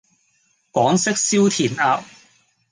[0.71, 2.01] 廣式燒填鴨